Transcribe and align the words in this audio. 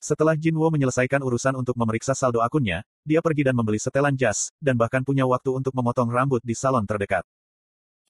Setelah 0.00 0.32
Jinwo 0.32 0.64
menyelesaikan 0.72 1.20
urusan 1.20 1.60
untuk 1.60 1.76
memeriksa 1.76 2.16
saldo 2.16 2.40
akunnya, 2.40 2.80
dia 3.04 3.20
pergi 3.20 3.44
dan 3.44 3.52
membeli 3.52 3.76
setelan 3.76 4.16
jas, 4.16 4.48
dan 4.56 4.80
bahkan 4.80 5.04
punya 5.04 5.28
waktu 5.28 5.52
untuk 5.52 5.76
memotong 5.76 6.08
rambut 6.08 6.40
di 6.40 6.56
salon 6.56 6.88
terdekat. 6.88 7.20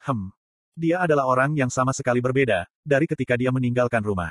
Hmm. 0.06 0.30
Dia 0.78 1.02
adalah 1.02 1.26
orang 1.26 1.58
yang 1.58 1.66
sama 1.66 1.90
sekali 1.90 2.22
berbeda, 2.22 2.70
dari 2.86 3.10
ketika 3.10 3.34
dia 3.34 3.50
meninggalkan 3.50 4.06
rumah. 4.06 4.30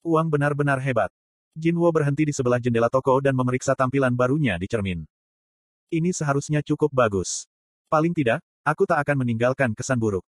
Uang 0.00 0.32
benar-benar 0.32 0.80
hebat. 0.80 1.12
Jinwo 1.52 1.92
berhenti 1.92 2.24
di 2.24 2.32
sebelah 2.32 2.56
jendela 2.56 2.88
toko 2.88 3.20
dan 3.20 3.36
memeriksa 3.36 3.76
tampilan 3.76 4.16
barunya 4.16 4.56
di 4.56 4.64
cermin. 4.64 5.04
Ini 5.92 6.08
seharusnya 6.16 6.64
cukup 6.64 6.88
bagus. 6.88 7.44
Paling 7.92 8.16
tidak, 8.16 8.40
aku 8.64 8.88
tak 8.88 9.04
akan 9.04 9.28
meninggalkan 9.28 9.76
kesan 9.76 10.00
buruk. 10.00 10.24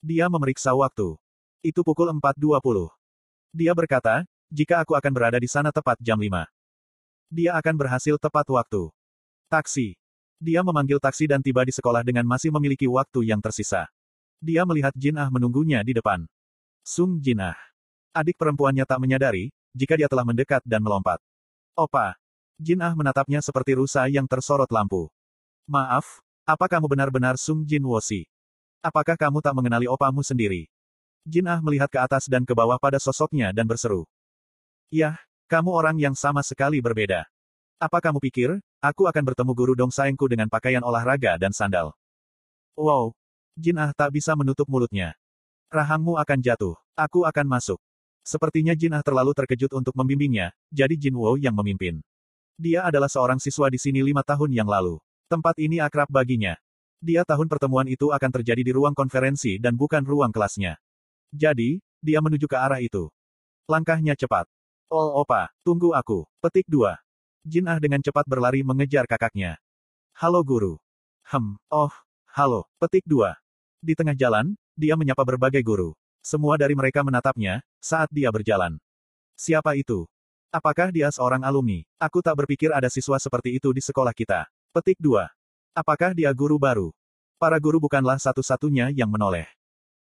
Dia 0.00 0.32
memeriksa 0.32 0.72
waktu. 0.72 1.20
Itu 1.60 1.84
pukul 1.84 2.08
4.20. 2.16 2.88
Dia 3.52 3.76
berkata, 3.76 4.24
jika 4.52 4.84
aku 4.84 4.92
akan 4.92 5.12
berada 5.16 5.40
di 5.40 5.48
sana 5.48 5.72
tepat 5.72 5.96
jam 5.96 6.20
5. 6.20 6.28
Dia 7.32 7.56
akan 7.56 7.74
berhasil 7.80 8.20
tepat 8.20 8.44
waktu. 8.52 8.92
Taksi. 9.48 9.96
Dia 10.36 10.60
memanggil 10.60 11.00
taksi 11.00 11.24
dan 11.24 11.40
tiba 11.40 11.64
di 11.64 11.72
sekolah 11.72 12.04
dengan 12.04 12.28
masih 12.28 12.52
memiliki 12.52 12.84
waktu 12.84 13.32
yang 13.32 13.40
tersisa. 13.40 13.88
Dia 14.44 14.68
melihat 14.68 14.92
Jin 14.92 15.16
Ah 15.16 15.32
menunggunya 15.32 15.80
di 15.80 15.96
depan. 15.96 16.28
Sung 16.84 17.16
Jin 17.24 17.40
Ah. 17.40 17.56
Adik 18.12 18.36
perempuannya 18.36 18.84
tak 18.84 19.00
menyadari, 19.00 19.48
jika 19.72 19.96
dia 19.96 20.10
telah 20.12 20.28
mendekat 20.28 20.60
dan 20.68 20.84
melompat. 20.84 21.16
Opa. 21.72 22.20
Jin 22.60 22.84
Ah 22.84 22.92
menatapnya 22.92 23.40
seperti 23.40 23.72
rusa 23.72 24.04
yang 24.12 24.28
tersorot 24.28 24.68
lampu. 24.68 25.08
Maaf, 25.64 26.20
apa 26.44 26.68
kamu 26.68 26.92
benar-benar 26.92 27.40
Sung 27.40 27.64
Jin 27.64 27.88
Wosi? 27.88 28.28
Apakah 28.84 29.16
kamu 29.16 29.40
tak 29.40 29.56
mengenali 29.56 29.88
opamu 29.88 30.20
sendiri? 30.20 30.68
Jin 31.24 31.48
Ah 31.48 31.62
melihat 31.64 31.88
ke 31.88 31.96
atas 31.96 32.28
dan 32.28 32.44
ke 32.44 32.52
bawah 32.52 32.76
pada 32.76 33.00
sosoknya 33.00 33.54
dan 33.54 33.64
berseru. 33.64 34.04
Yah, 34.92 35.16
kamu 35.48 35.72
orang 35.72 35.96
yang 35.96 36.12
sama 36.12 36.44
sekali 36.44 36.76
berbeda. 36.84 37.24
Apa 37.80 37.96
kamu 37.96 38.20
pikir, 38.20 38.60
aku 38.76 39.08
akan 39.08 39.24
bertemu 39.24 39.52
guru 39.56 39.72
dong 39.72 39.88
dengan 40.28 40.52
pakaian 40.52 40.84
olahraga 40.84 41.40
dan 41.40 41.48
sandal? 41.48 41.96
Wow. 42.76 43.16
Jin 43.56 43.80
Ah 43.80 43.96
tak 43.96 44.12
bisa 44.12 44.36
menutup 44.36 44.68
mulutnya. 44.68 45.16
Rahangmu 45.72 46.20
akan 46.20 46.44
jatuh. 46.44 46.76
Aku 46.92 47.24
akan 47.24 47.48
masuk. 47.48 47.80
Sepertinya 48.20 48.76
Jin 48.76 48.92
Ah 48.92 49.00
terlalu 49.00 49.32
terkejut 49.32 49.72
untuk 49.72 49.96
membimbingnya, 49.96 50.52
jadi 50.68 50.92
Jin 50.92 51.16
Wo 51.16 51.40
yang 51.40 51.56
memimpin. 51.56 52.04
Dia 52.60 52.84
adalah 52.84 53.08
seorang 53.08 53.40
siswa 53.40 53.72
di 53.72 53.80
sini 53.80 54.04
lima 54.04 54.20
tahun 54.20 54.52
yang 54.52 54.68
lalu. 54.68 55.00
Tempat 55.32 55.56
ini 55.56 55.80
akrab 55.80 56.12
baginya. 56.12 56.52
Dia 57.00 57.24
tahun 57.24 57.48
pertemuan 57.48 57.88
itu 57.88 58.12
akan 58.12 58.28
terjadi 58.28 58.60
di 58.60 58.72
ruang 58.76 58.92
konferensi 58.92 59.56
dan 59.56 59.72
bukan 59.72 60.04
ruang 60.04 60.36
kelasnya. 60.36 60.76
Jadi, 61.32 61.80
dia 62.04 62.20
menuju 62.20 62.44
ke 62.44 62.60
arah 62.60 62.84
itu. 62.84 63.08
Langkahnya 63.64 64.12
cepat. 64.20 64.44
Oh 64.92 65.24
opa, 65.24 65.48
tunggu 65.64 65.96
aku. 65.96 66.28
Petik 66.44 66.68
2. 66.68 66.92
Jin 67.48 67.64
Ah 67.64 67.80
dengan 67.80 68.04
cepat 68.04 68.28
berlari 68.28 68.60
mengejar 68.60 69.08
kakaknya. 69.08 69.56
Halo 70.12 70.44
guru. 70.44 70.76
Hem, 71.24 71.56
oh, 71.72 71.88
halo, 72.36 72.68
petik 72.76 73.00
2. 73.08 73.32
Di 73.80 73.96
tengah 73.96 74.12
jalan, 74.12 74.52
dia 74.76 74.92
menyapa 74.92 75.24
berbagai 75.24 75.64
guru. 75.64 75.96
Semua 76.20 76.60
dari 76.60 76.76
mereka 76.76 77.00
menatapnya, 77.00 77.64
saat 77.80 78.12
dia 78.12 78.28
berjalan. 78.28 78.76
Siapa 79.32 79.80
itu? 79.80 80.04
Apakah 80.52 80.92
dia 80.92 81.08
seorang 81.08 81.40
alumni? 81.40 81.80
Aku 81.96 82.20
tak 82.20 82.44
berpikir 82.44 82.68
ada 82.68 82.92
siswa 82.92 83.16
seperti 83.16 83.56
itu 83.56 83.72
di 83.72 83.80
sekolah 83.80 84.12
kita. 84.12 84.44
Petik 84.76 85.00
2. 85.00 85.24
Apakah 85.72 86.12
dia 86.12 86.28
guru 86.36 86.60
baru? 86.60 86.92
Para 87.40 87.56
guru 87.56 87.80
bukanlah 87.80 88.20
satu-satunya 88.20 88.92
yang 88.92 89.08
menoleh. 89.08 89.48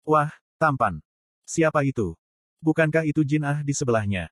Wah, 0.07 0.31
tampan. 0.63 1.03
Siapa 1.43 1.83
itu? 1.83 2.15
Bukankah 2.63 3.03
itu 3.03 3.27
Jin 3.27 3.43
Ah 3.43 3.67
di 3.67 3.75
sebelahnya? 3.75 4.31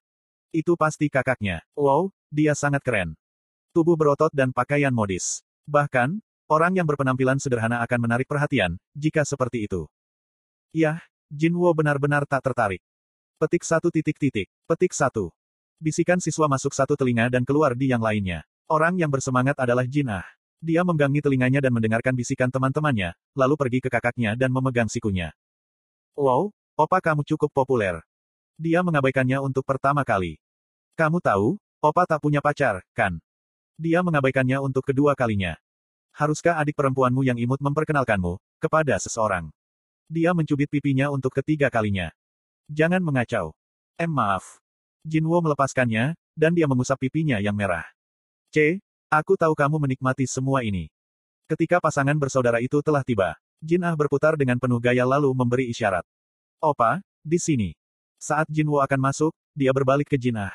Itu 0.55 0.79
pasti 0.79 1.11
kakaknya. 1.11 1.67
Wow, 1.75 2.15
dia 2.31 2.55
sangat 2.55 2.87
keren. 2.87 3.19
Tubuh 3.75 3.99
berotot 3.99 4.31
dan 4.31 4.55
pakaian 4.55 4.95
modis. 4.95 5.43
Bahkan, 5.67 6.23
orang 6.47 6.79
yang 6.79 6.87
berpenampilan 6.87 7.43
sederhana 7.43 7.83
akan 7.83 7.99
menarik 8.07 8.31
perhatian, 8.31 8.79
jika 8.95 9.27
seperti 9.27 9.67
itu. 9.67 9.91
Yah, 10.71 11.03
Jin 11.27 11.59
Wo 11.59 11.75
benar-benar 11.75 12.23
tak 12.23 12.47
tertarik. 12.47 12.79
Petik 13.43 13.67
satu 13.67 13.91
titik 13.91 14.15
titik. 14.15 14.47
Petik 14.71 14.95
satu. 14.95 15.35
Bisikan 15.83 16.23
siswa 16.23 16.47
masuk 16.47 16.71
satu 16.71 16.95
telinga 16.95 17.27
dan 17.27 17.43
keluar 17.43 17.75
di 17.75 17.91
yang 17.91 17.99
lainnya. 17.99 18.47
Orang 18.71 18.95
yang 18.95 19.11
bersemangat 19.11 19.59
adalah 19.59 19.83
Jin 19.91 20.07
Ah. 20.07 20.27
Dia 20.63 20.87
menggangi 20.87 21.19
telinganya 21.19 21.59
dan 21.59 21.75
mendengarkan 21.75 22.15
bisikan 22.15 22.49
teman-temannya, 22.49 23.13
lalu 23.35 23.55
pergi 23.59 23.79
ke 23.83 23.91
kakaknya 23.91 24.39
dan 24.39 24.55
memegang 24.55 24.87
sikunya. 24.87 25.35
Wow, 26.15 26.55
Opa 26.79 26.99
kamu 26.99 27.23
cukup 27.23 27.51
populer. 27.55 28.03
Dia 28.55 28.83
mengabaikannya 28.83 29.39
untuk 29.43 29.67
pertama 29.67 30.07
kali. 30.07 30.39
Kamu 30.95 31.19
tahu, 31.19 31.59
Opa 31.85 32.09
tak 32.09 32.25
punya 32.25 32.41
pacar, 32.41 32.81
kan? 32.97 33.21
Dia 33.77 34.01
mengabaikannya 34.01 34.57
untuk 34.57 34.89
kedua 34.89 35.13
kalinya. 35.13 35.53
Haruskah 36.17 36.57
adik 36.57 36.79
perempuanmu 36.79 37.21
yang 37.21 37.37
imut 37.37 37.61
memperkenalkanmu 37.61 38.41
kepada 38.57 38.97
seseorang? 38.97 39.53
Dia 40.09 40.33
mencubit 40.33 40.73
pipinya 40.73 41.13
untuk 41.13 41.35
ketiga 41.37 41.69
kalinya. 41.69 42.09
Jangan 42.73 43.05
mengacau. 43.05 43.53
Em 44.01 44.09
maaf. 44.09 44.63
Jinwo 45.05 45.37
melepaskannya, 45.45 46.17
dan 46.33 46.57
dia 46.57 46.65
mengusap 46.65 46.97
pipinya 46.97 47.37
yang 47.37 47.53
merah. 47.53 47.85
C, 48.49 48.81
aku 49.13 49.37
tahu 49.37 49.53
kamu 49.53 49.77
menikmati 49.77 50.25
semua 50.25 50.65
ini. 50.65 50.89
Ketika 51.45 51.85
pasangan 51.85 52.17
bersaudara 52.17 52.65
itu 52.65 52.81
telah 52.81 53.05
tiba, 53.05 53.37
Jin 53.61 53.85
Ah 53.85 53.93
berputar 53.93 54.41
dengan 54.41 54.57
penuh 54.57 54.81
gaya 54.81 55.05
lalu 55.05 55.29
memberi 55.37 55.69
isyarat. 55.69 56.09
Opa, 56.65 57.05
di 57.21 57.37
sini. 57.37 57.77
Saat 58.17 58.49
Jinwo 58.49 58.81
akan 58.81 59.13
masuk, 59.13 59.37
dia 59.53 59.69
berbalik 59.77 60.09
ke 60.09 60.17
Jinah. 60.17 60.55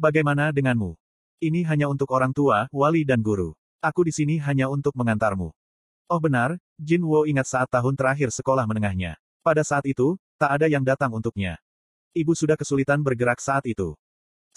Bagaimana 0.00 0.48
denganmu? 0.48 0.96
Ini 1.44 1.60
hanya 1.68 1.92
untuk 1.92 2.08
orang 2.16 2.32
tua, 2.32 2.64
wali 2.72 3.04
dan 3.04 3.20
guru. 3.20 3.52
Aku 3.84 4.00
di 4.00 4.16
sini 4.16 4.40
hanya 4.40 4.72
untuk 4.72 4.96
mengantarmu. 4.96 5.52
Oh 6.08 6.16
benar, 6.16 6.56
Jinwo 6.80 7.28
ingat 7.28 7.52
saat 7.52 7.68
tahun 7.68 8.00
terakhir 8.00 8.32
sekolah 8.32 8.64
menengahnya. 8.64 9.20
Pada 9.44 9.60
saat 9.60 9.84
itu, 9.84 10.16
tak 10.40 10.56
ada 10.56 10.72
yang 10.72 10.80
datang 10.80 11.12
untuknya. 11.12 11.60
Ibu 12.16 12.32
sudah 12.32 12.56
kesulitan 12.56 13.04
bergerak 13.04 13.44
saat 13.44 13.68
itu. 13.68 13.92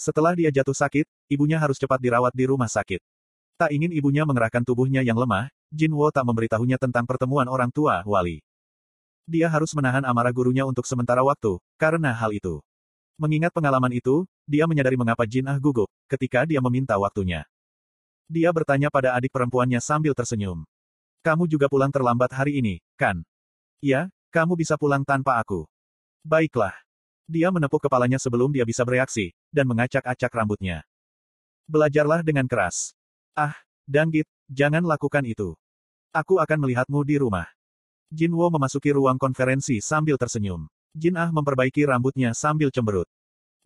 Setelah 0.00 0.32
dia 0.32 0.48
jatuh 0.48 0.72
sakit, 0.72 1.04
ibunya 1.28 1.60
harus 1.60 1.76
cepat 1.76 2.00
dirawat 2.00 2.32
di 2.32 2.48
rumah 2.48 2.72
sakit. 2.72 3.04
Tak 3.60 3.68
ingin 3.68 3.92
ibunya 3.92 4.24
mengerahkan 4.24 4.64
tubuhnya 4.64 5.04
yang 5.04 5.20
lemah, 5.20 5.52
Jinwo 5.68 6.08
tak 6.08 6.24
memberitahunya 6.24 6.80
tentang 6.80 7.04
pertemuan 7.04 7.52
orang 7.52 7.68
tua, 7.68 8.00
wali. 8.08 8.40
Dia 9.28 9.52
harus 9.52 9.76
menahan 9.76 10.08
amarah 10.08 10.32
gurunya 10.32 10.64
untuk 10.64 10.88
sementara 10.88 11.20
waktu, 11.20 11.60
karena 11.76 12.16
hal 12.16 12.32
itu. 12.32 12.64
Mengingat 13.14 13.54
pengalaman 13.54 13.94
itu, 13.94 14.26
dia 14.42 14.66
menyadari 14.66 14.98
mengapa 14.98 15.22
Jin 15.22 15.46
Ah 15.46 15.58
gugup, 15.62 15.86
ketika 16.10 16.42
dia 16.42 16.58
meminta 16.58 16.98
waktunya. 16.98 17.46
Dia 18.26 18.50
bertanya 18.50 18.90
pada 18.90 19.14
adik 19.14 19.30
perempuannya 19.30 19.78
sambil 19.78 20.16
tersenyum. 20.18 20.66
Kamu 21.22 21.46
juga 21.46 21.70
pulang 21.70 21.94
terlambat 21.94 22.34
hari 22.34 22.58
ini, 22.58 22.82
kan? 22.98 23.22
Ya, 23.78 24.10
kamu 24.34 24.58
bisa 24.58 24.74
pulang 24.74 25.06
tanpa 25.06 25.38
aku. 25.38 25.64
Baiklah. 26.26 26.74
Dia 27.24 27.48
menepuk 27.48 27.80
kepalanya 27.86 28.18
sebelum 28.18 28.52
dia 28.52 28.66
bisa 28.66 28.84
bereaksi, 28.84 29.32
dan 29.48 29.64
mengacak-acak 29.70 30.28
rambutnya. 30.28 30.84
Belajarlah 31.64 32.20
dengan 32.20 32.44
keras. 32.44 32.92
Ah, 33.32 33.56
Danggit, 33.88 34.28
jangan 34.50 34.84
lakukan 34.84 35.24
itu. 35.24 35.56
Aku 36.12 36.42
akan 36.42 36.66
melihatmu 36.66 37.00
di 37.06 37.16
rumah. 37.16 37.48
Jinwo 38.12 38.50
memasuki 38.52 38.92
ruang 38.92 39.16
konferensi 39.16 39.80
sambil 39.80 40.20
tersenyum. 40.20 40.68
Jin 40.94 41.18
Ah 41.18 41.26
memperbaiki 41.34 41.82
rambutnya 41.90 42.30
sambil 42.30 42.70
cemberut. 42.70 43.10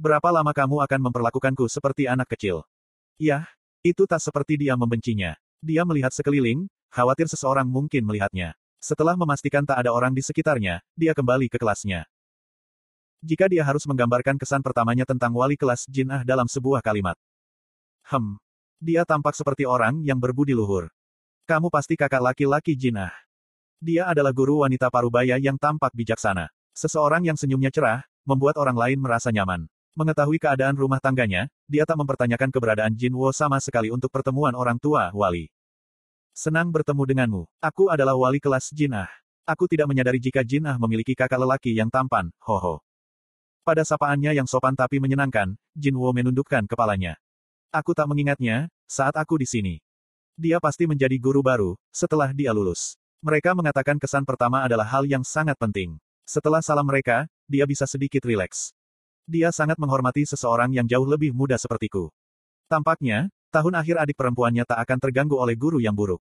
Berapa 0.00 0.32
lama 0.32 0.48
kamu 0.56 0.80
akan 0.80 1.00
memperlakukanku 1.12 1.68
seperti 1.68 2.08
anak 2.08 2.32
kecil? 2.32 2.64
Yah, 3.20 3.44
itu 3.84 4.08
tak 4.08 4.24
seperti 4.24 4.56
dia 4.56 4.72
membencinya. 4.80 5.36
Dia 5.60 5.84
melihat 5.84 6.08
sekeliling, 6.08 6.72
khawatir 6.88 7.28
seseorang 7.28 7.68
mungkin 7.68 8.08
melihatnya. 8.08 8.56
Setelah 8.80 9.12
memastikan 9.12 9.66
tak 9.68 9.76
ada 9.84 9.92
orang 9.92 10.16
di 10.16 10.24
sekitarnya, 10.24 10.80
dia 10.96 11.12
kembali 11.12 11.52
ke 11.52 11.60
kelasnya. 11.60 12.08
Jika 13.20 13.50
dia 13.50 13.66
harus 13.66 13.82
menggambarkan 13.84 14.38
kesan 14.38 14.62
pertamanya 14.62 15.04
tentang 15.04 15.34
wali 15.34 15.58
kelas 15.58 15.84
Jin 15.90 16.08
Ah 16.14 16.22
dalam 16.22 16.48
sebuah 16.48 16.80
kalimat. 16.80 17.18
Hem. 18.08 18.40
Dia 18.78 19.02
tampak 19.02 19.34
seperti 19.34 19.66
orang 19.66 20.00
yang 20.06 20.16
berbudi 20.16 20.54
luhur. 20.54 20.88
Kamu 21.44 21.69
pasti 21.69 21.98
kakak 21.98 22.22
laki-laki 22.22 22.78
Jin 22.78 23.04
Ah. 23.04 23.14
Dia 23.82 24.06
adalah 24.06 24.31
guru 24.31 24.62
wanita 24.62 24.88
parubaya 24.88 25.36
yang 25.36 25.58
tampak 25.58 25.90
bijaksana. 25.92 26.48
Seseorang 26.78 27.26
yang 27.26 27.34
senyumnya 27.34 27.75
cerah, 27.75 28.06
membuat 28.22 28.54
orang 28.54 28.78
lain 28.78 29.02
merasa 29.02 29.34
nyaman. 29.34 29.66
Mengetahui 29.98 30.38
keadaan 30.38 30.78
rumah 30.78 31.02
tangganya, 31.02 31.50
dia 31.66 31.82
tak 31.82 31.98
mempertanyakan 31.98 32.54
keberadaan 32.54 32.94
Jin 32.94 33.19
Wo 33.19 33.34
sama 33.34 33.58
sekali 33.58 33.90
untuk 33.90 34.14
pertemuan 34.14 34.54
orang 34.54 34.78
tua, 34.78 35.10
Wali. 35.10 35.50
Senang 36.30 36.70
bertemu 36.70 37.02
denganmu. 37.02 37.42
Aku 37.58 37.90
adalah 37.90 38.14
wali 38.14 38.38
kelas 38.38 38.70
Jin 38.70 38.94
Ah. 38.94 39.10
Aku 39.42 39.66
tidak 39.66 39.90
menyadari 39.90 40.22
jika 40.22 40.46
Jin 40.46 40.70
Ah 40.70 40.78
memiliki 40.78 41.19
kakak 41.19 41.42
lelaki 41.42 41.75
yang 41.75 41.90
tampan, 41.90 42.30
hoho. 42.46 42.78
Pada 43.66 43.82
sapaannya 43.82 44.38
yang 44.38 44.46
sopan 44.46 44.78
tapi 44.78 45.02
menyenangkan, 45.02 45.58
Jin 45.74 45.98
Wo 45.98 46.14
menundukkan 46.14 46.62
kepalanya. 46.70 47.19
Aku 47.74 47.90
tak 47.90 48.06
mengingatnya, 48.06 48.70
saat 48.86 49.19
aku 49.19 49.34
di 49.34 49.50
sini. 49.50 49.74
Dia 50.38 50.62
pasti 50.62 50.86
menjadi 50.86 51.19
guru 51.19 51.42
baru, 51.42 51.74
setelah 51.90 52.31
dia 52.31 52.54
lulus. 52.54 52.94
Mereka 53.19 53.50
mengatakan 53.58 53.98
kesan 53.98 54.22
pertama 54.22 54.62
adalah 54.62 54.86
hal 54.86 55.02
yang 55.10 55.26
sangat 55.26 55.58
penting. 55.58 55.98
Setelah 56.28 56.60
salam 56.60 56.84
mereka, 56.84 57.25
dia 57.48 57.64
bisa 57.64 57.88
sedikit 57.88 58.20
rileks. 58.20 58.76
Dia 59.25 59.48
sangat 59.48 59.80
menghormati 59.80 60.28
seseorang 60.28 60.69
yang 60.76 60.84
jauh 60.84 61.08
lebih 61.08 61.32
muda 61.32 61.56
sepertiku. 61.56 62.12
Tampaknya, 62.69 63.32
tahun 63.48 63.80
akhir 63.80 63.96
adik 63.96 64.16
perempuannya 64.20 64.69
tak 64.69 64.76
akan 64.76 64.98
terganggu 65.00 65.40
oleh 65.40 65.56
guru 65.56 65.80
yang 65.80 65.96
buruk. 65.96 66.20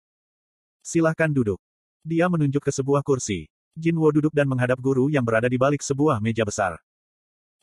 Silahkan 0.85 1.33
duduk. 1.33 1.57
Dia 2.05 2.29
menunjuk 2.29 2.61
ke 2.61 2.69
sebuah 2.69 3.01
kursi. 3.01 3.49
Jinwo 3.73 4.13
duduk 4.13 4.29
dan 4.29 4.45
menghadap 4.45 4.77
guru 4.77 5.09
yang 5.09 5.25
berada 5.25 5.49
di 5.49 5.57
balik 5.57 5.81
sebuah 5.81 6.21
meja 6.21 6.45
besar. 6.45 6.77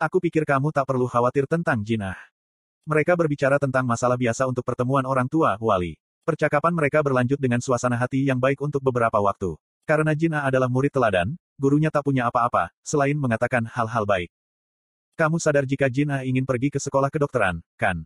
Aku 0.02 0.18
pikir 0.18 0.42
kamu 0.42 0.74
tak 0.74 0.90
perlu 0.90 1.06
khawatir 1.06 1.46
tentang 1.46 1.78
Jinah. 1.86 2.18
Mereka 2.90 3.14
berbicara 3.14 3.62
tentang 3.62 3.86
masalah 3.86 4.18
biasa 4.18 4.50
untuk 4.50 4.66
pertemuan 4.66 5.06
orang 5.06 5.30
tua, 5.30 5.54
Wali. 5.62 5.94
Percakapan 6.26 6.74
mereka 6.74 7.06
berlanjut 7.06 7.38
dengan 7.38 7.62
suasana 7.62 7.94
hati 7.94 8.26
yang 8.26 8.42
baik 8.42 8.58
untuk 8.58 8.82
beberapa 8.82 9.22
waktu. 9.22 9.54
Karena 9.86 10.10
Jinah 10.10 10.42
adalah 10.42 10.66
murid 10.66 10.90
teladan, 10.90 11.38
gurunya 11.62 11.94
tak 11.94 12.02
punya 12.02 12.26
apa-apa, 12.26 12.74
selain 12.82 13.14
mengatakan 13.14 13.62
hal-hal 13.62 14.02
baik. 14.02 14.34
Kamu 15.14 15.38
sadar 15.38 15.62
jika 15.62 15.86
Jinah 15.86 16.26
ingin 16.26 16.42
pergi 16.42 16.74
ke 16.74 16.82
sekolah 16.82 17.06
kedokteran, 17.06 17.62
kan? 17.78 18.02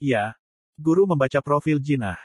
Iya. 0.00 0.32
Guru 0.80 1.04
membaca 1.04 1.36
profil 1.44 1.76
Jinah. 1.76 2.16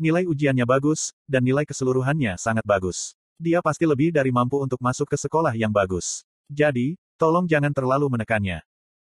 Nilai 0.00 0.24
ujiannya 0.24 0.64
bagus, 0.64 1.12
dan 1.28 1.44
nilai 1.44 1.68
keseluruhannya 1.68 2.40
sangat 2.40 2.64
bagus. 2.64 3.12
Dia 3.36 3.60
pasti 3.60 3.84
lebih 3.84 4.08
dari 4.08 4.32
mampu 4.32 4.56
untuk 4.56 4.80
masuk 4.80 5.12
ke 5.12 5.20
sekolah 5.20 5.52
yang 5.52 5.68
bagus. 5.68 6.24
Jadi, 6.48 6.96
tolong 7.20 7.44
jangan 7.44 7.76
terlalu 7.76 8.08
menekannya. 8.08 8.64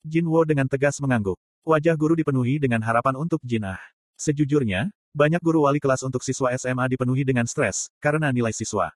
Jinwo 0.07 0.47
dengan 0.47 0.71
tegas 0.71 1.03
mengangguk. 1.03 1.37
Wajah 1.67 1.99
guru 1.99 2.15
dipenuhi 2.15 2.63
dengan 2.63 2.81
harapan 2.81 3.19
untuk 3.19 3.43
Jinah. 3.43 3.81
Sejujurnya, 4.17 4.95
banyak 5.11 5.43
guru 5.43 5.67
wali 5.67 5.83
kelas 5.83 6.07
untuk 6.07 6.23
siswa 6.23 6.55
SMA 6.55 6.87
dipenuhi 6.93 7.27
dengan 7.27 7.45
stres, 7.45 7.91
karena 7.99 8.31
nilai 8.31 8.55
siswa. 8.55 8.95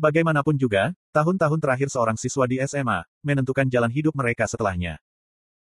Bagaimanapun 0.00 0.56
juga, 0.56 0.96
tahun-tahun 1.12 1.60
terakhir 1.60 1.88
seorang 1.92 2.16
siswa 2.16 2.48
di 2.48 2.56
SMA, 2.64 3.04
menentukan 3.20 3.68
jalan 3.68 3.92
hidup 3.92 4.16
mereka 4.16 4.48
setelahnya. 4.48 4.96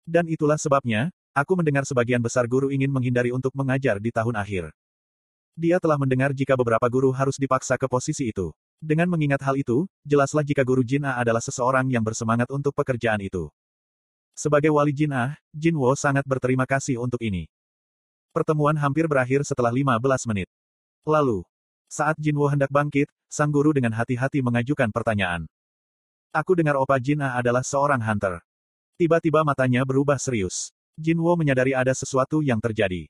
Dan 0.08 0.24
itulah 0.30 0.56
sebabnya, 0.56 1.12
aku 1.36 1.52
mendengar 1.52 1.84
sebagian 1.84 2.24
besar 2.24 2.48
guru 2.48 2.72
ingin 2.72 2.88
menghindari 2.88 3.28
untuk 3.28 3.52
mengajar 3.52 4.00
di 4.00 4.08
tahun 4.08 4.40
akhir. 4.40 4.72
Dia 5.56 5.76
telah 5.80 6.00
mendengar 6.00 6.32
jika 6.32 6.56
beberapa 6.56 6.84
guru 6.88 7.12
harus 7.12 7.36
dipaksa 7.36 7.76
ke 7.76 7.88
posisi 7.88 8.32
itu. 8.32 8.52
Dengan 8.76 9.08
mengingat 9.08 9.40
hal 9.40 9.56
itu, 9.56 9.88
jelaslah 10.04 10.44
jika 10.44 10.60
guru 10.64 10.84
Jin'a 10.84 11.16
adalah 11.16 11.40
seseorang 11.40 11.88
yang 11.88 12.04
bersemangat 12.04 12.48
untuk 12.52 12.76
pekerjaan 12.76 13.20
itu. 13.24 13.48
Sebagai 14.36 14.68
wali 14.68 14.92
Jin'ah, 14.92 15.36
Jinwo 15.48 15.96
sangat 15.96 16.28
berterima 16.28 16.68
kasih 16.68 17.00
untuk 17.00 17.20
ini. 17.24 17.48
Pertemuan 18.36 18.76
hampir 18.76 19.08
berakhir 19.08 19.48
setelah 19.48 19.72
15 19.72 20.28
menit. 20.28 20.48
Lalu, 21.08 21.40
saat 21.86 22.18
Jinwo 22.18 22.46
hendak 22.50 22.70
bangkit, 22.70 23.10
sang 23.30 23.50
guru 23.50 23.70
dengan 23.74 23.94
hati-hati 23.94 24.42
mengajukan 24.42 24.90
pertanyaan. 24.90 25.46
Aku 26.34 26.52
dengar 26.52 26.76
Opa 26.76 27.00
Jinah 27.00 27.38
adalah 27.38 27.64
seorang 27.64 28.02
hunter. 28.02 28.42
Tiba-tiba 29.00 29.40
matanya 29.46 29.86
berubah 29.86 30.20
serius. 30.20 30.74
Jinwo 30.96 31.32
menyadari 31.36 31.76
ada 31.76 31.92
sesuatu 31.92 32.40
yang 32.40 32.60
terjadi. 32.60 33.08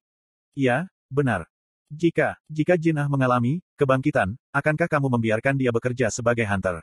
Ya, 0.54 0.90
benar. 1.10 1.46
Jika, 1.86 2.34
jika 2.50 2.74
Jinah 2.74 3.06
mengalami 3.06 3.62
kebangkitan, 3.78 4.34
akankah 4.50 4.90
kamu 4.90 5.06
membiarkan 5.18 5.54
dia 5.54 5.70
bekerja 5.70 6.10
sebagai 6.10 6.42
hunter? 6.42 6.82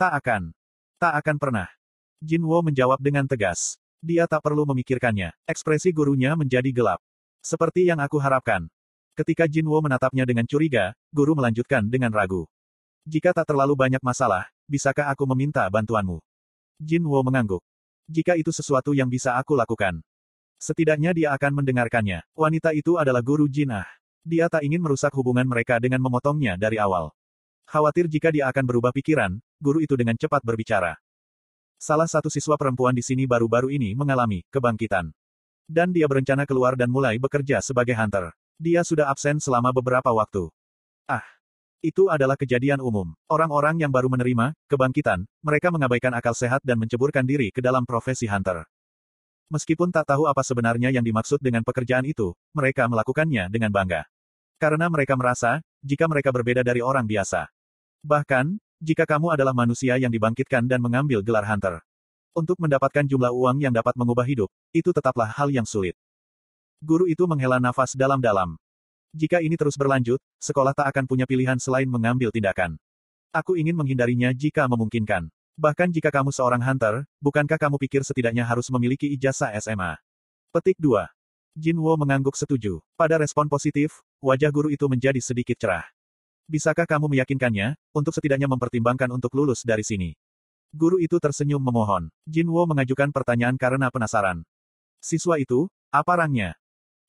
Tak 0.00 0.12
akan. 0.24 0.56
Tak 0.96 1.12
akan 1.20 1.36
pernah. 1.36 1.68
Jinwo 2.24 2.64
menjawab 2.64 2.96
dengan 2.96 3.28
tegas. 3.28 3.76
Dia 4.00 4.24
tak 4.24 4.40
perlu 4.40 4.64
memikirkannya. 4.64 5.36
Ekspresi 5.44 5.92
gurunya 5.92 6.32
menjadi 6.32 6.68
gelap. 6.72 7.00
Seperti 7.44 7.84
yang 7.84 8.00
aku 8.00 8.16
harapkan. 8.16 8.68
Ketika 9.16 9.48
Jinwo 9.48 9.80
menatapnya 9.80 10.28
dengan 10.28 10.44
curiga, 10.44 10.92
guru 11.08 11.32
melanjutkan 11.32 11.88
dengan 11.88 12.12
ragu. 12.12 12.44
Jika 13.08 13.32
tak 13.32 13.48
terlalu 13.48 13.72
banyak 13.72 14.04
masalah, 14.04 14.44
bisakah 14.68 15.08
aku 15.08 15.24
meminta 15.32 15.64
bantuanmu? 15.72 16.20
Jinwo 16.76 17.24
mengangguk. 17.24 17.64
Jika 18.12 18.36
itu 18.36 18.52
sesuatu 18.52 18.92
yang 18.92 19.08
bisa 19.08 19.32
aku 19.40 19.56
lakukan. 19.56 20.04
Setidaknya 20.60 21.16
dia 21.16 21.32
akan 21.32 21.64
mendengarkannya. 21.64 22.28
Wanita 22.36 22.76
itu 22.76 23.00
adalah 23.00 23.24
guru 23.24 23.48
Jinah. 23.48 23.88
Dia 24.20 24.52
tak 24.52 24.68
ingin 24.68 24.84
merusak 24.84 25.16
hubungan 25.16 25.48
mereka 25.48 25.80
dengan 25.80 26.04
memotongnya 26.04 26.60
dari 26.60 26.76
awal. 26.76 27.08
Khawatir 27.64 28.12
jika 28.12 28.28
dia 28.28 28.52
akan 28.52 28.68
berubah 28.68 28.92
pikiran, 28.92 29.40
guru 29.56 29.80
itu 29.80 29.96
dengan 29.96 30.20
cepat 30.20 30.44
berbicara. 30.44 30.92
Salah 31.80 32.04
satu 32.06 32.28
siswa 32.28 32.60
perempuan 32.60 32.92
di 32.92 33.00
sini 33.00 33.24
baru-baru 33.24 33.72
ini 33.72 33.96
mengalami 33.96 34.44
kebangkitan. 34.52 35.08
Dan 35.64 35.96
dia 35.96 36.04
berencana 36.04 36.44
keluar 36.44 36.76
dan 36.76 36.92
mulai 36.92 37.16
bekerja 37.16 37.64
sebagai 37.64 37.96
hunter. 37.96 38.36
Dia 38.56 38.80
sudah 38.80 39.12
absen 39.12 39.36
selama 39.36 39.68
beberapa 39.68 40.08
waktu. 40.16 40.48
Ah, 41.04 41.24
itu 41.84 42.08
adalah 42.08 42.40
kejadian 42.40 42.80
umum. 42.80 43.12
Orang-orang 43.28 43.76
yang 43.76 43.92
baru 43.92 44.08
menerima 44.08 44.56
kebangkitan, 44.64 45.28
mereka 45.44 45.68
mengabaikan 45.68 46.16
akal 46.16 46.32
sehat 46.32 46.64
dan 46.64 46.80
menceburkan 46.80 47.22
diri 47.22 47.52
ke 47.52 47.60
dalam 47.60 47.84
profesi 47.84 48.24
hunter. 48.24 48.64
Meskipun 49.52 49.92
tak 49.92 50.08
tahu 50.08 50.26
apa 50.26 50.40
sebenarnya 50.40 50.88
yang 50.88 51.04
dimaksud 51.04 51.38
dengan 51.38 51.62
pekerjaan 51.62 52.02
itu, 52.08 52.34
mereka 52.56 52.88
melakukannya 52.88 53.46
dengan 53.52 53.70
bangga. 53.70 54.08
Karena 54.56 54.88
mereka 54.88 55.14
merasa, 55.20 55.60
jika 55.84 56.08
mereka 56.08 56.32
berbeda 56.32 56.64
dari 56.64 56.80
orang 56.80 57.04
biasa. 57.04 57.46
Bahkan, 58.02 58.56
jika 58.80 59.04
kamu 59.04 59.36
adalah 59.36 59.52
manusia 59.52 60.00
yang 60.00 60.10
dibangkitkan 60.10 60.64
dan 60.64 60.80
mengambil 60.80 61.20
gelar 61.20 61.44
hunter. 61.44 61.84
Untuk 62.32 62.56
mendapatkan 62.56 63.04
jumlah 63.04 63.32
uang 63.32 63.60
yang 63.60 63.72
dapat 63.72 63.92
mengubah 64.00 64.24
hidup, 64.24 64.48
itu 64.72 64.96
tetaplah 64.96 65.28
hal 65.28 65.52
yang 65.52 65.68
sulit. 65.68 65.92
Guru 66.84 67.08
itu 67.08 67.24
menghela 67.24 67.56
nafas 67.56 67.96
dalam-dalam. 67.96 68.60
Jika 69.16 69.40
ini 69.40 69.56
terus 69.56 69.80
berlanjut, 69.80 70.20
sekolah 70.36 70.76
tak 70.76 70.92
akan 70.92 71.08
punya 71.08 71.24
pilihan 71.24 71.56
selain 71.56 71.88
mengambil 71.88 72.28
tindakan. 72.28 72.76
Aku 73.32 73.56
ingin 73.56 73.72
menghindarinya 73.72 74.32
jika 74.36 74.68
memungkinkan. 74.68 75.32
Bahkan 75.56 75.88
jika 75.88 76.12
kamu 76.12 76.36
seorang 76.36 76.60
hunter, 76.60 77.08
bukankah 77.24 77.56
kamu 77.56 77.80
pikir 77.80 78.04
setidaknya 78.04 78.44
harus 78.44 78.68
memiliki 78.68 79.08
ijazah 79.08 79.56
SMA? 79.56 79.96
Petik 80.52 80.76
2. 80.76 81.08
Jinwo 81.56 81.96
mengangguk 81.96 82.36
setuju. 82.36 82.84
Pada 82.92 83.16
respon 83.16 83.48
positif, 83.48 84.04
wajah 84.20 84.52
guru 84.52 84.68
itu 84.68 84.84
menjadi 84.84 85.16
sedikit 85.24 85.56
cerah. 85.56 85.88
Bisakah 86.44 86.84
kamu 86.84 87.08
meyakinkannya, 87.16 87.80
untuk 87.96 88.12
setidaknya 88.12 88.52
mempertimbangkan 88.52 89.08
untuk 89.08 89.32
lulus 89.32 89.64
dari 89.64 89.80
sini? 89.80 90.12
Guru 90.76 91.00
itu 91.00 91.16
tersenyum 91.16 91.64
memohon. 91.64 92.12
Jinwo 92.28 92.68
mengajukan 92.68 93.08
pertanyaan 93.08 93.56
karena 93.56 93.88
penasaran. 93.88 94.44
Siswa 95.00 95.40
itu, 95.40 95.72
apa 95.88 96.20
rangnya? 96.20 96.52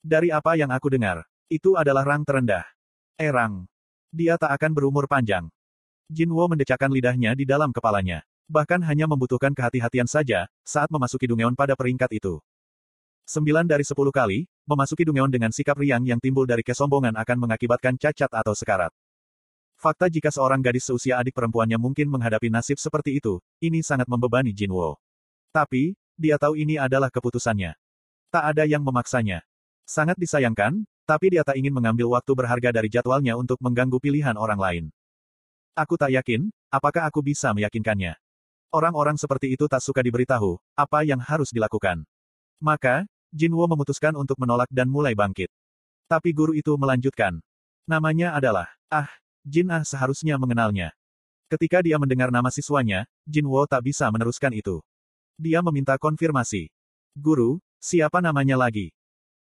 Dari 0.02 0.30
apa 0.30 0.54
yang 0.54 0.70
aku 0.70 0.94
dengar, 0.94 1.26
itu 1.50 1.74
adalah 1.74 2.06
rang 2.06 2.22
terendah. 2.22 2.62
Erang. 3.18 3.66
Dia 4.14 4.38
tak 4.38 4.54
akan 4.54 4.70
berumur 4.72 5.10
panjang. 5.10 5.50
Jinwo 6.08 6.46
mendecakkan 6.48 6.88
lidahnya 6.88 7.34
di 7.34 7.44
dalam 7.44 7.74
kepalanya. 7.74 8.22
Bahkan 8.48 8.80
hanya 8.80 9.04
membutuhkan 9.04 9.52
kehati-hatian 9.52 10.08
saja, 10.08 10.48
saat 10.64 10.88
memasuki 10.88 11.28
Dungeon 11.28 11.52
pada 11.52 11.76
peringkat 11.76 12.08
itu. 12.16 12.40
Sembilan 13.28 13.68
dari 13.68 13.84
sepuluh 13.84 14.08
kali, 14.08 14.48
memasuki 14.64 15.04
Dungeon 15.04 15.28
dengan 15.28 15.52
sikap 15.52 15.76
riang 15.76 16.00
yang 16.00 16.16
timbul 16.16 16.48
dari 16.48 16.64
kesombongan 16.64 17.12
akan 17.12 17.36
mengakibatkan 17.44 18.00
cacat 18.00 18.32
atau 18.32 18.56
sekarat. 18.56 18.88
Fakta 19.76 20.08
jika 20.08 20.32
seorang 20.32 20.64
gadis 20.64 20.88
seusia 20.88 21.20
adik 21.20 21.36
perempuannya 21.36 21.76
mungkin 21.76 22.08
menghadapi 22.08 22.48
nasib 22.48 22.80
seperti 22.80 23.20
itu, 23.20 23.36
ini 23.60 23.84
sangat 23.84 24.08
membebani 24.08 24.56
Jinwo. 24.56 24.96
Tapi, 25.52 25.92
dia 26.16 26.40
tahu 26.40 26.56
ini 26.56 26.80
adalah 26.80 27.12
keputusannya. 27.12 27.76
Tak 28.32 28.44
ada 28.56 28.64
yang 28.64 28.80
memaksanya. 28.80 29.44
Sangat 29.88 30.20
disayangkan, 30.20 30.84
tapi 31.08 31.32
dia 31.32 31.40
tak 31.40 31.56
ingin 31.56 31.72
mengambil 31.72 32.12
waktu 32.12 32.36
berharga 32.36 32.68
dari 32.76 32.92
jadwalnya 32.92 33.40
untuk 33.40 33.56
mengganggu 33.64 33.96
pilihan 33.96 34.36
orang 34.36 34.60
lain. 34.60 34.84
Aku 35.72 35.96
tak 35.96 36.12
yakin, 36.12 36.52
apakah 36.68 37.08
aku 37.08 37.24
bisa 37.24 37.56
meyakinkannya. 37.56 38.12
Orang-orang 38.68 39.16
seperti 39.16 39.56
itu 39.56 39.64
tak 39.64 39.80
suka 39.80 40.04
diberitahu, 40.04 40.60
apa 40.76 41.08
yang 41.08 41.16
harus 41.24 41.48
dilakukan. 41.56 42.04
Maka, 42.60 43.08
Jinwo 43.32 43.64
memutuskan 43.64 44.12
untuk 44.12 44.36
menolak 44.36 44.68
dan 44.68 44.92
mulai 44.92 45.16
bangkit. 45.16 45.48
Tapi 46.04 46.36
guru 46.36 46.52
itu 46.52 46.76
melanjutkan. 46.76 47.40
Namanya 47.88 48.36
adalah, 48.36 48.68
ah, 48.92 49.08
Jin 49.40 49.72
Ah 49.72 49.88
seharusnya 49.88 50.36
mengenalnya. 50.36 50.92
Ketika 51.48 51.80
dia 51.80 51.96
mendengar 51.96 52.28
nama 52.28 52.52
siswanya, 52.52 53.08
Jinwo 53.24 53.64
tak 53.64 53.88
bisa 53.88 54.12
meneruskan 54.12 54.52
itu. 54.52 54.84
Dia 55.40 55.64
meminta 55.64 55.96
konfirmasi. 55.96 56.68
Guru, 57.16 57.56
siapa 57.80 58.20
namanya 58.20 58.60
lagi? 58.60 58.92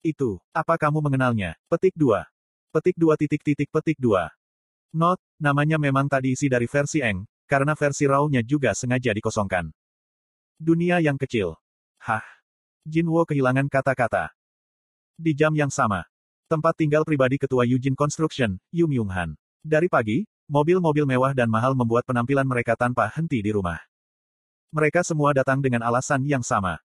Itu, 0.04 0.44
apa 0.52 0.76
kamu 0.76 1.00
mengenalnya? 1.00 1.56
Petik 1.72 1.96
2. 1.96 2.28
Petik 2.76 3.00
2 3.00 3.16
titik 3.16 3.40
titik 3.40 3.72
petik 3.72 3.96
2. 3.96 4.28
Not, 4.92 5.16
namanya 5.40 5.80
memang 5.80 6.12
tak 6.12 6.28
diisi 6.28 6.52
dari 6.52 6.68
versi 6.68 7.00
Eng, 7.00 7.24
karena 7.48 7.72
versi 7.72 8.04
raw-nya 8.04 8.44
juga 8.44 8.76
sengaja 8.76 9.16
dikosongkan. 9.16 9.72
Dunia 10.60 11.00
yang 11.00 11.16
kecil. 11.16 11.56
Hah. 12.04 12.20
Jinwo 12.84 13.24
kehilangan 13.24 13.72
kata-kata. 13.72 14.36
Di 15.16 15.32
jam 15.32 15.56
yang 15.56 15.72
sama. 15.72 16.04
Tempat 16.52 16.84
tinggal 16.84 17.08
pribadi 17.08 17.40
ketua 17.40 17.64
Eugene 17.64 17.96
Construction, 17.96 18.60
Yu 18.76 18.92
Myung 18.92 19.08
Han. 19.08 19.40
Dari 19.64 19.88
pagi, 19.88 20.28
mobil-mobil 20.52 21.08
mewah 21.08 21.32
dan 21.32 21.48
mahal 21.48 21.80
membuat 21.80 22.04
penampilan 22.04 22.44
mereka 22.44 22.76
tanpa 22.76 23.08
henti 23.08 23.40
di 23.40 23.56
rumah. 23.56 23.80
Mereka 24.76 25.00
semua 25.08 25.32
datang 25.32 25.64
dengan 25.64 25.88
alasan 25.88 26.28
yang 26.28 26.44
sama. 26.44 26.84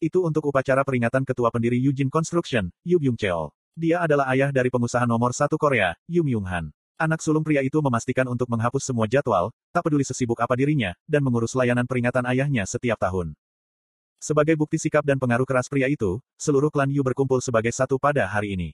Itu 0.00 0.24
untuk 0.24 0.48
upacara 0.48 0.80
peringatan 0.80 1.28
ketua 1.28 1.52
pendiri 1.52 1.76
Eugene 1.76 2.08
Construction, 2.08 2.72
Yu 2.88 2.96
Byung 2.96 3.20
Cheol. 3.20 3.52
Dia 3.76 4.00
adalah 4.00 4.32
ayah 4.32 4.48
dari 4.48 4.72
pengusaha 4.72 5.04
nomor 5.04 5.36
satu 5.36 5.60
Korea, 5.60 5.92
Yu 6.08 6.24
Myung 6.24 6.48
Han. 6.48 6.72
Anak 6.96 7.20
sulung 7.20 7.44
pria 7.44 7.60
itu 7.60 7.84
memastikan 7.84 8.24
untuk 8.28 8.48
menghapus 8.48 8.80
semua 8.80 9.04
jadwal, 9.04 9.52
tak 9.72 9.84
peduli 9.84 10.04
sesibuk 10.04 10.40
apa 10.40 10.56
dirinya, 10.56 10.96
dan 11.04 11.20
mengurus 11.20 11.52
layanan 11.52 11.84
peringatan 11.84 12.24
ayahnya 12.32 12.64
setiap 12.64 12.96
tahun. 12.96 13.36
Sebagai 14.20 14.56
bukti 14.56 14.76
sikap 14.76 15.04
dan 15.04 15.16
pengaruh 15.16 15.44
keras 15.44 15.68
pria 15.68 15.88
itu, 15.88 16.20
seluruh 16.40 16.72
klan 16.72 16.88
Yu 16.88 17.00
berkumpul 17.00 17.44
sebagai 17.44 17.72
satu 17.72 18.00
pada 18.00 18.24
hari 18.24 18.56
ini. 18.56 18.68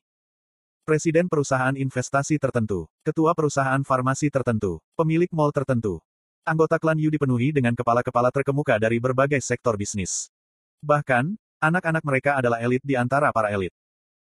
Presiden 0.86 1.26
perusahaan 1.26 1.74
investasi 1.74 2.38
tertentu, 2.38 2.86
ketua 3.02 3.34
perusahaan 3.34 3.82
farmasi 3.82 4.30
tertentu, 4.30 4.78
pemilik 4.94 5.30
mall 5.34 5.50
tertentu. 5.50 5.98
Anggota 6.46 6.78
klan 6.78 6.98
Yu 6.98 7.10
dipenuhi 7.10 7.50
dengan 7.50 7.74
kepala-kepala 7.74 8.30
terkemuka 8.30 8.78
dari 8.78 9.02
berbagai 9.02 9.42
sektor 9.42 9.74
bisnis. 9.74 10.30
Bahkan, 10.86 11.34
anak-anak 11.58 12.06
mereka 12.06 12.38
adalah 12.38 12.62
elit 12.62 12.78
di 12.86 12.94
antara 12.94 13.34
para 13.34 13.50
elit. 13.50 13.74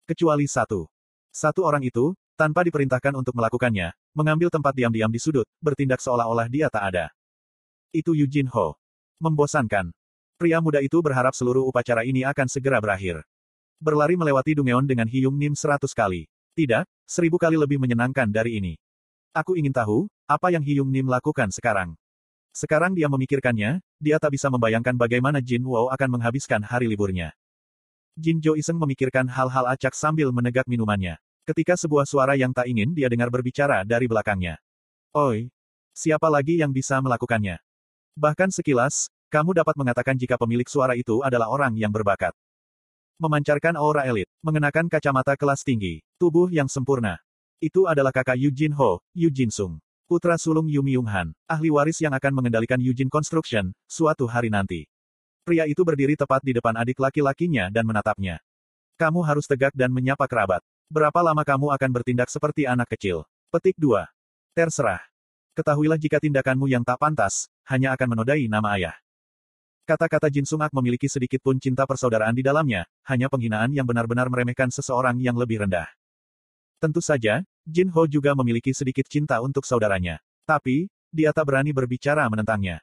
Kecuali 0.05 0.45
satu. 0.45 0.85
Satu 1.33 1.65
orang 1.65 1.81
itu, 1.81 2.13
tanpa 2.37 2.61
diperintahkan 2.61 3.17
untuk 3.17 3.33
melakukannya, 3.33 3.89
mengambil 4.13 4.53
tempat 4.53 4.77
diam-diam 4.77 5.09
di 5.09 5.17
sudut, 5.17 5.49
bertindak 5.57 5.97
seolah-olah 6.05 6.45
dia 6.45 6.69
tak 6.69 6.93
ada. 6.93 7.05
Itu 7.89 8.13
Eugene 8.13 8.45
Ho. 8.53 8.77
Membosankan. 9.17 9.89
Pria 10.37 10.61
muda 10.61 10.85
itu 10.85 11.01
berharap 11.01 11.33
seluruh 11.33 11.65
upacara 11.65 12.05
ini 12.05 12.21
akan 12.29 12.45
segera 12.45 12.77
berakhir. 12.77 13.25
Berlari 13.81 14.13
melewati 14.13 14.53
Dungeon 14.53 14.85
dengan 14.85 15.09
Hyung 15.09 15.37
Nim 15.41 15.57
seratus 15.57 15.97
kali. 15.97 16.29
Tidak, 16.53 16.85
seribu 17.09 17.41
kali 17.41 17.57
lebih 17.57 17.81
menyenangkan 17.81 18.29
dari 18.29 18.61
ini. 18.61 18.73
Aku 19.33 19.57
ingin 19.57 19.73
tahu, 19.73 20.05
apa 20.29 20.53
yang 20.53 20.61
Hyung 20.61 20.93
Nim 20.93 21.09
lakukan 21.09 21.49
sekarang. 21.49 21.97
Sekarang 22.51 22.91
dia 22.91 23.07
memikirkannya, 23.07 23.79
dia 23.99 24.17
tak 24.19 24.35
bisa 24.35 24.51
membayangkan 24.51 24.99
bagaimana 24.99 25.39
Jin 25.39 25.63
Wo 25.63 25.87
akan 25.87 26.19
menghabiskan 26.19 26.59
hari 26.67 26.91
liburnya. 26.91 27.31
Jin 28.19 28.43
Jo 28.43 28.59
Iseng 28.59 28.75
memikirkan 28.75 29.23
hal-hal 29.31 29.71
acak 29.71 29.95
sambil 29.95 30.35
menegak 30.35 30.67
minumannya. 30.67 31.15
Ketika 31.47 31.79
sebuah 31.79 32.03
suara 32.03 32.35
yang 32.35 32.51
tak 32.51 32.67
ingin 32.67 32.91
dia 32.91 33.07
dengar 33.07 33.31
berbicara 33.31 33.87
dari 33.87 34.05
belakangnya. 34.05 34.59
Oi, 35.15 35.47
siapa 35.95 36.27
lagi 36.27 36.59
yang 36.59 36.75
bisa 36.75 36.99
melakukannya? 36.99 37.57
Bahkan 38.19 38.51
sekilas, 38.51 39.07
kamu 39.31 39.55
dapat 39.55 39.79
mengatakan 39.79 40.19
jika 40.19 40.35
pemilik 40.35 40.67
suara 40.67 40.99
itu 40.99 41.23
adalah 41.23 41.47
orang 41.47 41.79
yang 41.79 41.89
berbakat. 41.89 42.35
Memancarkan 43.15 43.79
aura 43.79 44.03
elit, 44.03 44.27
mengenakan 44.43 44.91
kacamata 44.91 45.39
kelas 45.39 45.63
tinggi, 45.63 46.03
tubuh 46.19 46.51
yang 46.51 46.67
sempurna. 46.67 47.15
Itu 47.63 47.87
adalah 47.87 48.11
kakak 48.11 48.35
Eugene 48.35 48.75
Ho, 48.75 48.99
Eugene 49.15 49.53
Sung. 49.55 49.79
Putra 50.11 50.35
sulung 50.35 50.67
Yu 50.67 50.83
Myung 50.83 51.07
Han, 51.07 51.31
ahli 51.47 51.71
waris 51.71 52.03
yang 52.03 52.11
akan 52.11 52.35
mengendalikan 52.35 52.75
Eugene 52.83 53.07
Construction, 53.07 53.71
suatu 53.87 54.27
hari 54.27 54.51
nanti. 54.51 54.83
Pria 55.47 55.63
itu 55.63 55.87
berdiri 55.87 56.19
tepat 56.19 56.43
di 56.43 56.51
depan 56.51 56.75
adik 56.75 56.99
laki-lakinya 56.99 57.71
dan 57.71 57.87
menatapnya. 57.87 58.43
Kamu 58.99 59.23
harus 59.23 59.47
tegak 59.47 59.71
dan 59.71 59.87
menyapa 59.87 60.27
kerabat. 60.27 60.59
Berapa 60.91 61.15
lama 61.23 61.47
kamu 61.47 61.71
akan 61.71 61.89
bertindak 61.95 62.27
seperti 62.27 62.67
anak 62.67 62.91
kecil? 62.91 63.23
Petik 63.55 63.79
2. 63.79 64.03
Terserah. 64.51 64.99
Ketahuilah 65.55 65.95
jika 65.95 66.19
tindakanmu 66.19 66.67
yang 66.67 66.83
tak 66.83 66.99
pantas, 66.99 67.47
hanya 67.71 67.95
akan 67.95 68.11
menodai 68.11 68.51
nama 68.51 68.75
ayah. 68.75 68.99
Kata-kata 69.87 70.27
Jin 70.27 70.43
Sung 70.43 70.59
Ak 70.59 70.75
memiliki 70.75 71.07
sedikit 71.07 71.39
pun 71.39 71.55
cinta 71.55 71.87
persaudaraan 71.87 72.35
di 72.35 72.43
dalamnya, 72.43 72.83
hanya 73.07 73.31
penghinaan 73.31 73.71
yang 73.71 73.87
benar-benar 73.87 74.27
meremehkan 74.27 74.75
seseorang 74.75 75.23
yang 75.23 75.39
lebih 75.39 75.63
rendah. 75.63 75.87
Tentu 76.83 76.99
saja, 76.99 77.47
Jin 77.67 77.93
Ho 77.93 78.09
juga 78.09 78.33
memiliki 78.33 78.73
sedikit 78.73 79.05
cinta 79.05 79.37
untuk 79.39 79.69
saudaranya. 79.69 80.17
Tapi, 80.49 80.89
dia 81.13 81.29
tak 81.29 81.45
berani 81.45 81.69
berbicara 81.69 82.25
menentangnya. 82.25 82.81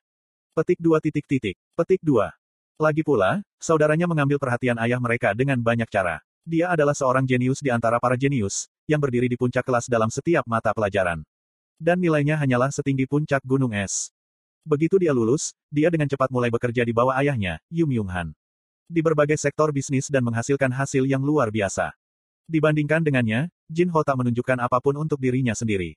Petik 0.54 0.78
dua 0.78 1.02
titik 1.02 1.26
titik. 1.26 1.58
Petik 1.74 1.98
dua. 1.98 2.30
Lagi 2.78 3.02
pula, 3.02 3.42
saudaranya 3.58 4.06
mengambil 4.06 4.38
perhatian 4.38 4.78
ayah 4.78 5.02
mereka 5.02 5.34
dengan 5.34 5.58
banyak 5.58 5.90
cara. 5.90 6.22
Dia 6.46 6.70
adalah 6.70 6.94
seorang 6.94 7.26
jenius 7.26 7.58
di 7.58 7.74
antara 7.74 7.98
para 7.98 8.14
jenius, 8.14 8.70
yang 8.86 9.02
berdiri 9.02 9.26
di 9.26 9.34
puncak 9.34 9.66
kelas 9.66 9.90
dalam 9.90 10.08
setiap 10.08 10.46
mata 10.46 10.70
pelajaran. 10.70 11.26
Dan 11.76 11.98
nilainya 11.98 12.38
hanyalah 12.38 12.70
setinggi 12.70 13.10
puncak 13.10 13.42
gunung 13.42 13.74
es. 13.74 14.14
Begitu 14.62 14.96
dia 15.02 15.10
lulus, 15.10 15.58
dia 15.68 15.90
dengan 15.90 16.06
cepat 16.06 16.30
mulai 16.30 16.54
bekerja 16.54 16.86
di 16.86 16.94
bawah 16.94 17.18
ayahnya, 17.18 17.58
Yu 17.66 17.84
Myung 17.84 18.08
Han. 18.14 18.30
Di 18.86 19.02
berbagai 19.02 19.36
sektor 19.36 19.74
bisnis 19.74 20.06
dan 20.06 20.22
menghasilkan 20.22 20.70
hasil 20.70 21.02
yang 21.04 21.20
luar 21.20 21.50
biasa. 21.50 21.92
Dibandingkan 22.48 23.04
dengannya, 23.04 23.52
Jin 23.68 23.92
Ho 23.92 24.00
tak 24.00 24.16
menunjukkan 24.16 24.58
apa 24.64 24.80
pun 24.80 24.96
untuk 24.96 25.20
dirinya 25.20 25.52
sendiri. 25.52 25.94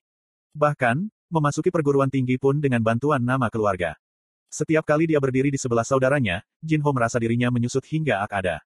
Bahkan, 0.52 1.08
memasuki 1.32 1.72
perguruan 1.72 2.12
tinggi 2.12 2.36
pun 2.36 2.60
dengan 2.60 2.84
bantuan 2.84 3.24
nama 3.24 3.48
keluarga. 3.48 3.96
Setiap 4.52 4.84
kali 4.84 5.08
dia 5.08 5.16
berdiri 5.16 5.48
di 5.48 5.56
sebelah 5.56 5.84
saudaranya, 5.84 6.44
Jin 6.60 6.84
Ho 6.84 6.92
merasa 6.92 7.16
dirinya 7.16 7.48
menyusut 7.48 7.88
hingga 7.88 8.20
ak 8.20 8.32
ada. 8.36 8.56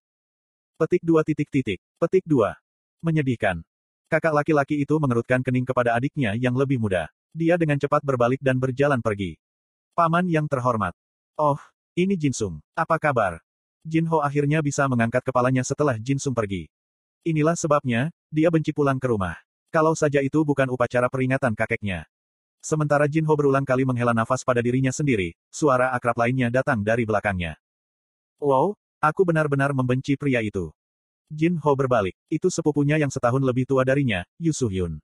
Petik 0.74 1.06
dua 1.06 1.22
titik 1.22 1.46
titik. 1.46 1.78
Petik 2.02 2.26
dua. 2.26 2.58
Menyedihkan. 3.00 3.62
Kakak 4.10 4.34
laki-laki 4.34 4.82
itu 4.82 4.98
mengerutkan 4.98 5.40
kening 5.46 5.62
kepada 5.62 5.94
adiknya 5.94 6.34
yang 6.34 6.58
lebih 6.58 6.82
muda. 6.82 7.06
Dia 7.30 7.54
dengan 7.54 7.78
cepat 7.78 8.02
berbalik 8.02 8.42
dan 8.42 8.58
berjalan 8.58 8.98
pergi. 8.98 9.38
Paman 9.94 10.26
yang 10.26 10.50
terhormat. 10.50 10.92
Oh, 11.38 11.56
ini 11.94 12.18
Jinsung. 12.18 12.58
Apa 12.74 12.98
kabar? 12.98 13.38
Jinho 13.86 14.18
akhirnya 14.18 14.58
bisa 14.60 14.90
mengangkat 14.90 15.22
kepalanya 15.22 15.62
setelah 15.62 15.94
Jinsung 15.94 16.34
pergi. 16.34 16.66
Inilah 17.22 17.54
sebabnya, 17.54 18.10
dia 18.30 18.50
benci 18.50 18.74
pulang 18.74 18.98
ke 18.98 19.06
rumah. 19.10 19.38
Kalau 19.70 19.94
saja 19.94 20.22
itu 20.22 20.42
bukan 20.42 20.70
upacara 20.72 21.06
peringatan 21.06 21.52
kakeknya. 21.54 22.06
Sementara 22.64 23.06
Jinho 23.06 23.30
berulang 23.38 23.62
kali 23.62 23.86
menghela 23.86 24.10
nafas 24.10 24.42
pada 24.42 24.58
dirinya 24.58 24.90
sendiri, 24.90 25.38
suara 25.54 25.94
akrab 25.94 26.18
lainnya 26.18 26.50
datang 26.50 26.82
dari 26.82 27.06
belakangnya. 27.06 27.54
Wow, 28.42 28.74
aku 28.98 29.22
benar-benar 29.22 29.70
membenci 29.70 30.18
pria 30.18 30.42
itu. 30.42 30.74
Jinho 31.30 31.72
berbalik. 31.78 32.14
Itu 32.26 32.50
sepupunya 32.50 32.98
yang 32.98 33.10
setahun 33.10 33.42
lebih 33.42 33.70
tua 33.70 33.86
darinya, 33.86 34.26
Yu 34.42 34.50
Yun. 34.50 34.98